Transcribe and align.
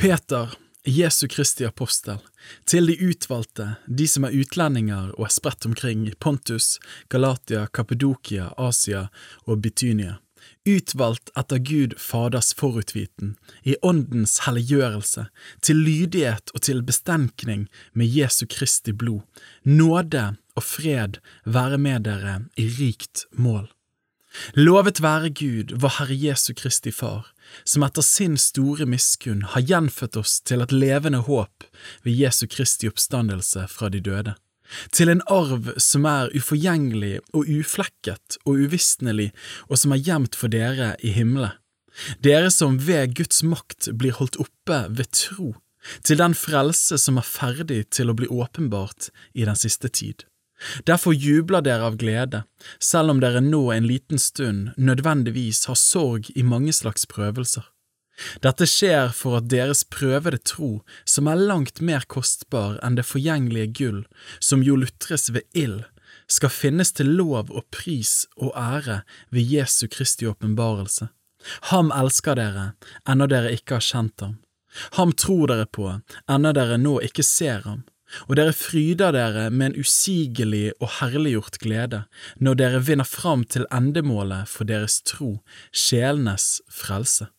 Peter, 0.00 0.48
Jesu 0.84 1.28
Kristi 1.28 1.64
apostel, 1.64 2.16
til 2.64 2.86
de 2.88 2.94
utvalgte, 3.04 3.66
de 3.84 4.06
som 4.08 4.24
er 4.24 4.32
utlendinger 4.32 5.10
og 5.18 5.26
er 5.26 5.32
spredt 5.34 5.66
omkring 5.68 6.06
i 6.08 6.14
Pontus, 6.16 6.78
Galatia, 7.12 7.66
Kappadokia, 7.68 8.46
Asia 8.56 9.02
og 9.44 9.60
Bitynia, 9.60 10.14
utvalgt 10.64 11.28
etter 11.36 11.60
Gud 11.68 11.98
Faders 12.00 12.54
forutviten, 12.56 13.34
i 13.60 13.76
Åndens 13.84 14.38
helliggjørelse, 14.46 15.26
til 15.60 15.84
lydighet 15.84 16.54
og 16.54 16.64
til 16.64 16.80
bestenkning 16.80 17.66
med 17.92 18.08
Jesu 18.08 18.46
Kristi 18.48 18.96
blod, 18.96 19.20
nåde 19.68 20.30
og 20.56 20.64
fred 20.64 21.20
være 21.44 21.76
med 21.76 22.08
dere 22.08 22.38
i 22.56 22.70
rikt 22.80 23.26
mål. 23.36 23.68
Lovet 24.54 25.00
være 25.02 25.30
Gud, 25.34 25.72
vår 25.82 25.96
Herre 25.98 26.16
Jesu 26.16 26.52
Kristi 26.54 26.92
Far, 26.94 27.32
som 27.64 27.82
etter 27.82 28.04
sin 28.06 28.36
store 28.38 28.86
miskunn 28.86 29.42
har 29.54 29.64
gjenfødt 29.66 30.18
oss 30.20 30.38
til 30.46 30.62
et 30.62 30.74
levende 30.74 31.24
håp 31.26 31.66
ved 32.04 32.14
Jesu 32.14 32.46
Kristi 32.50 32.90
oppstandelse 32.90 33.66
fra 33.72 33.90
de 33.90 34.02
døde, 34.06 34.36
til 34.94 35.10
en 35.10 35.22
arv 35.26 35.72
som 35.82 36.06
er 36.06 36.30
uforgjengelig 36.36 37.16
og 37.34 37.50
uflekket 37.50 38.38
og 38.44 38.62
uvisnelig, 38.66 39.32
og 39.66 39.82
som 39.82 39.96
er 39.96 40.04
gjemt 40.06 40.38
for 40.38 40.52
dere 40.52 40.94
i 41.02 41.10
himmelen, 41.16 41.56
dere 42.22 42.54
som 42.54 42.78
ved 42.86 43.16
Guds 43.18 43.42
makt 43.42 43.90
blir 43.98 44.14
holdt 44.20 44.38
oppe 44.38 44.84
ved 44.94 45.10
tro, 45.10 45.56
til 46.06 46.20
den 46.22 46.36
frelse 46.38 47.00
som 47.00 47.18
er 47.18 47.26
ferdig 47.26 47.82
til 47.90 48.12
å 48.12 48.16
bli 48.16 48.30
åpenbart 48.30 49.10
i 49.34 49.46
den 49.48 49.58
siste 49.58 49.90
tid. 49.90 50.29
Derfor 50.86 51.14
jubler 51.14 51.64
dere 51.64 51.88
av 51.88 51.96
glede, 52.00 52.44
selv 52.78 53.14
om 53.14 53.20
dere 53.20 53.40
nå 53.44 53.62
en 53.72 53.86
liten 53.88 54.20
stund 54.20 54.74
nødvendigvis 54.76 55.64
har 55.70 55.78
sorg 55.80 56.30
i 56.34 56.44
mange 56.44 56.74
slags 56.76 57.06
prøvelser. 57.08 57.64
Dette 58.44 58.66
skjer 58.68 59.14
for 59.16 59.38
at 59.38 59.48
deres 59.48 59.80
prøvede 59.88 60.40
tro, 60.44 60.82
som 61.08 61.30
er 61.30 61.40
langt 61.40 61.80
mer 61.80 62.04
kostbar 62.04 62.76
enn 62.84 62.98
det 62.98 63.06
forgjengelige 63.08 63.72
gull, 63.78 64.02
som 64.40 64.64
jo 64.66 64.76
lutres 64.76 65.30
ved 65.32 65.46
ild, 65.56 65.86
skal 66.28 66.52
finnes 66.52 66.92
til 66.92 67.14
lov 67.16 67.48
og 67.48 67.64
pris 67.72 68.26
og 68.36 68.52
ære 68.58 69.00
ved 69.32 69.54
Jesu 69.54 69.86
Kristi 69.88 70.28
åpenbarelse. 70.28 71.08
Ham 71.72 71.88
elsker 71.96 72.36
dere, 72.36 72.66
ennå 73.08 73.26
dere 73.30 73.54
ikke 73.56 73.78
har 73.78 73.86
kjent 73.86 74.20
ham. 74.20 74.36
Ham 74.98 75.14
tror 75.16 75.48
dere 75.50 75.66
på, 75.66 75.88
ennå 76.30 76.52
dere 76.54 76.76
nå 76.78 76.98
ikke 77.08 77.24
ser 77.26 77.64
ham 77.64 77.80
og 78.28 78.36
dere 78.38 78.54
fryder 78.56 79.14
dere 79.16 79.48
med 79.50 79.70
en 79.70 79.84
usigelig 79.84 80.70
og 80.80 80.96
herliggjort 81.00 81.60
glede 81.62 82.04
når 82.38 82.60
dere 82.62 82.84
vinner 82.86 83.08
fram 83.08 83.44
til 83.44 83.68
endemålet 83.74 84.48
for 84.50 84.68
deres 84.68 85.00
tro, 85.06 85.38
sjelenes 85.72 86.58
frelse. 86.70 87.30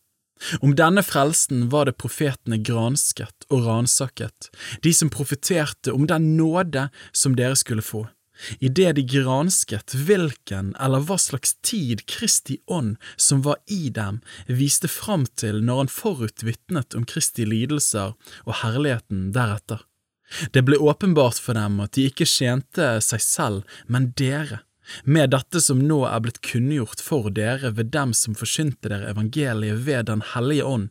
Om 0.65 0.73
denne 0.77 1.03
frelsen 1.05 1.67
var 1.69 1.85
det 1.85 1.99
profetene 2.01 2.57
gransket 2.65 3.45
og 3.53 3.67
ransakket, 3.67 4.49
de 4.81 4.93
som 4.93 5.11
profeterte 5.13 5.93
om 5.93 6.07
den 6.09 6.33
nåde 6.37 6.87
som 7.13 7.37
dere 7.37 7.59
skulle 7.59 7.85
få. 7.85 8.07
Idet 8.57 8.95
de 8.97 9.03
gransket 9.05 9.93
hvilken 9.93 10.71
eller 10.81 11.03
hva 11.05 11.19
slags 11.21 11.53
tid 11.61 12.01
Kristi 12.09 12.57
ånd 12.65 12.95
som 13.15 13.43
var 13.45 13.59
i 13.69 13.91
dem, 13.93 14.21
viste 14.47 14.89
fram 14.89 15.27
til 15.37 15.61
når 15.67 15.83
han 15.83 15.93
forutvitnet 15.93 16.97
om 16.97 17.05
Kristi 17.05 17.45
lidelser 17.45 18.15
og 18.47 18.59
herligheten 18.63 19.29
deretter. 19.35 19.85
Det 20.51 20.63
ble 20.67 20.77
åpenbart 20.77 21.39
for 21.39 21.57
dem 21.57 21.79
at 21.83 21.95
de 21.97 22.07
ikke 22.09 22.27
tjente 22.29 22.93
seg 23.03 23.23
selv, 23.23 23.77
men 23.87 24.11
dere, 24.19 24.61
med 25.03 25.31
dette 25.31 25.61
som 25.63 25.79
nå 25.87 26.01
er 26.07 26.23
blitt 26.23 26.41
kunngjort 26.45 27.03
for 27.03 27.29
dere 27.31 27.71
ved 27.77 27.91
dem 27.95 28.15
som 28.17 28.35
forsynte 28.35 28.89
dere 28.91 29.11
evangeliet 29.13 29.85
ved 29.85 30.09
Den 30.09 30.23
hellige 30.33 30.65
ånd, 30.67 30.89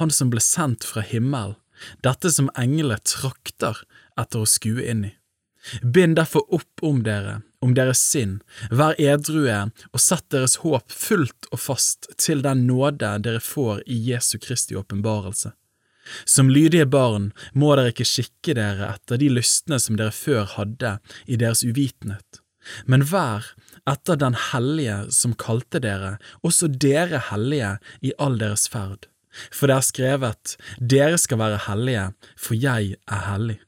Han 0.00 0.10
som 0.10 0.30
ble 0.30 0.40
sendt 0.40 0.84
fra 0.84 1.02
himmelen, 1.02 1.56
dette 2.00 2.30
som 2.30 2.50
englene 2.56 3.00
trakter 3.02 3.82
etter 4.16 4.44
å 4.44 4.48
skue 4.48 4.84
inn 4.86 5.04
i. 5.10 5.12
Bind 5.82 6.16
derfor 6.16 6.44
opp 6.52 6.82
om 6.84 7.02
dere, 7.02 7.40
om 7.64 7.72
deres 7.74 8.02
sinn, 8.04 8.40
vær 8.70 8.94
edrue 9.00 9.70
og 9.92 10.00
sett 10.00 10.26
deres 10.30 10.58
håp 10.60 10.92
fullt 10.92 11.48
og 11.50 11.60
fast 11.60 12.10
til 12.20 12.44
den 12.44 12.66
nåde 12.68 13.14
dere 13.24 13.40
får 13.40 13.82
i 13.88 13.96
Jesu 14.10 14.36
Kristi 14.38 14.76
åpenbarelse. 14.76 15.54
Som 16.28 16.50
lydige 16.52 16.86
barn 16.90 17.30
må 17.52 17.74
dere 17.76 17.92
ikke 17.94 18.08
skikke 18.08 18.56
dere 18.58 18.92
etter 18.94 19.20
de 19.20 19.30
lystne 19.32 19.80
som 19.82 19.98
dere 20.00 20.14
før 20.14 20.44
hadde 20.56 20.98
i 21.26 21.38
deres 21.40 21.64
uvitenhet, 21.66 22.40
men 22.86 23.06
vær 23.08 23.52
etter 23.90 24.16
Den 24.16 24.36
hellige 24.52 25.10
som 25.12 25.34
kalte 25.36 25.80
dere, 25.84 26.16
også 26.40 26.68
dere 26.68 27.20
hellige 27.30 27.76
i 28.00 28.14
all 28.18 28.38
deres 28.40 28.64
ferd. 28.72 29.10
For 29.50 29.68
det 29.68 29.76
er 29.76 29.84
skrevet, 29.84 30.56
Dere 30.78 31.18
skal 31.18 31.40
være 31.42 31.62
hellige, 31.66 32.08
for 32.38 32.54
jeg 32.54 32.96
er 32.96 33.22
hellig. 33.28 33.58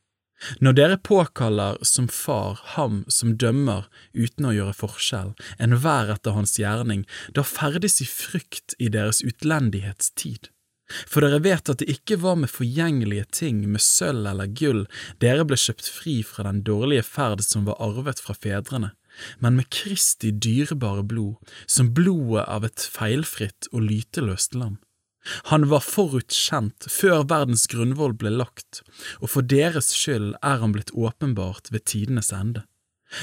Når 0.61 0.77
dere 0.77 0.97
påkaller 1.01 1.79
som 1.83 2.09
far 2.13 2.61
ham 2.77 3.05
som 3.09 3.37
dømmer 3.41 3.89
uten 4.13 4.47
å 4.47 4.53
gjøre 4.53 4.77
forskjell, 4.77 5.33
enhver 5.59 6.13
etter 6.13 6.37
hans 6.37 6.59
gjerning, 6.61 7.07
da 7.33 7.45
ferdes 7.47 8.03
i 8.05 8.09
frykt 8.09 8.77
i 8.79 8.91
deres 8.93 9.23
utlendighetstid. 9.25 10.51
For 10.87 11.25
dere 11.25 11.41
vet 11.43 11.71
at 11.71 11.81
det 11.83 11.91
ikke 11.91 12.21
var 12.23 12.37
med 12.39 12.53
forgjengelige 12.53 13.27
ting, 13.41 13.65
med 13.71 13.83
sølv 13.83 14.29
eller 14.31 14.51
gull, 14.59 14.85
dere 15.23 15.47
ble 15.49 15.59
kjøpt 15.59 15.89
fri 15.91 16.21
fra 16.27 16.47
den 16.47 16.63
dårlige 16.67 17.03
ferd 17.07 17.43
som 17.45 17.67
var 17.67 17.81
arvet 17.83 18.23
fra 18.23 18.37
fedrene, 18.39 18.93
men 19.43 19.59
med 19.59 19.71
Kristi 19.75 20.31
dyrebare 20.31 21.03
blod, 21.03 21.41
som 21.67 21.91
blodet 21.97 22.47
av 22.47 22.69
et 22.69 22.87
feilfritt 22.99 23.71
og 23.73 23.89
lyteløst 23.89 24.55
lam. 24.55 24.79
Han 25.51 25.67
var 25.73 25.83
forutkjent 25.83 26.87
før 26.93 27.25
verdens 27.27 27.67
grunnvoll 27.71 28.15
ble 28.15 28.31
lagt, 28.31 28.85
og 29.19 29.33
for 29.33 29.43
deres 29.43 29.91
skyld 29.97 30.37
er 30.39 30.63
han 30.63 30.75
blitt 30.77 30.95
åpenbart 30.95 31.73
ved 31.75 31.83
tidenes 31.91 32.31
ende. 32.31 32.63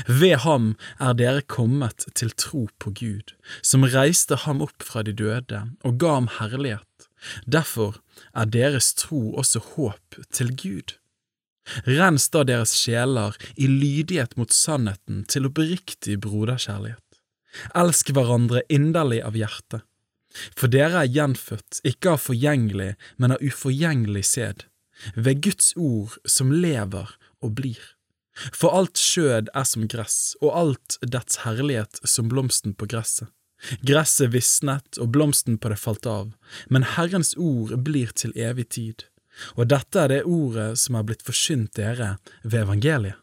Ved 0.07 0.39
ham 0.43 0.73
er 0.99 1.15
dere 1.19 1.43
kommet 1.43 2.05
til 2.15 2.31
tro 2.39 2.65
på 2.79 2.93
Gud, 2.95 3.33
som 3.61 3.83
reiste 3.83 4.37
ham 4.45 4.63
opp 4.63 4.83
fra 4.83 5.03
de 5.03 5.15
døde 5.15 5.59
og 5.83 5.97
ga 5.99 6.13
ham 6.19 6.29
herlighet 6.39 6.87
Derfor 7.45 7.99
er 8.33 8.49
deres 8.49 8.93
tro 8.99 9.33
også 9.39 9.61
håp 9.73 10.19
til 10.33 10.51
Gud. 10.59 10.97
Rens 11.87 12.27
da 12.33 12.43
deres 12.43 12.73
sjeler 12.75 13.37
i 13.55 13.69
lydighet 13.71 14.35
mot 14.39 14.51
sannheten 14.51 15.23
til 15.31 15.47
oppriktig 15.47 16.19
broderkjærlighet. 16.23 16.99
Elsk 17.77 18.11
hverandre 18.15 18.63
inderlig 18.73 19.21
av 19.23 19.37
hjertet, 19.37 19.85
for 20.57 20.71
dere 20.73 21.03
er 21.03 21.11
gjenfødt, 21.13 21.83
ikke 21.85 22.15
av 22.15 22.23
forgjengelig, 22.23 22.93
men 23.21 23.35
av 23.35 23.43
uforgjengelig 23.45 24.25
sæd, 24.31 24.65
ved 25.15 25.43
Guds 25.45 25.73
ord 25.77 26.17
som 26.25 26.51
lever 26.51 27.13
og 27.43 27.53
blir. 27.59 27.81
For 28.33 28.73
alt 28.73 28.97
skjød 28.97 29.51
er 29.53 29.67
som 29.69 29.85
gress, 29.89 30.33
og 30.41 30.55
alt 30.57 30.97
dets 31.05 31.43
herlighet 31.45 32.01
som 32.09 32.31
blomsten 32.31 32.73
på 32.73 32.89
gresset. 32.89 33.29
Gresset 33.81 34.33
visnet 34.33 34.99
og 35.01 35.11
blomsten 35.15 35.57
på 35.57 35.71
det 35.71 35.79
falt 35.79 36.07
av, 36.09 36.31
men 36.69 36.87
Herrens 36.95 37.33
ord 37.37 37.75
blir 37.85 38.13
til 38.17 38.35
evig 38.35 38.69
tid, 38.77 39.05
og 39.55 39.69
dette 39.73 39.99
er 40.03 40.11
det 40.11 40.23
ordet 40.29 40.73
som 40.79 40.99
er 40.99 41.05
blitt 41.07 41.25
forsynt 41.25 41.73
dere 41.79 42.15
ved 42.43 42.65
evangeliet. 42.65 43.19